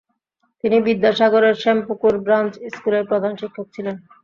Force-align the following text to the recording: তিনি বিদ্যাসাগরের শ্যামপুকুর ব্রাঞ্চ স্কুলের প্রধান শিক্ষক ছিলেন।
তিনি 0.63 0.77
বিদ্যাসাগরের 0.87 1.55
শ্যামপুকুর 1.61 2.15
ব্রাঞ্চ 2.25 2.53
স্কুলের 2.73 3.03
প্রধান 3.09 3.33
শিক্ষক 3.41 3.67
ছিলেন। 3.75 3.95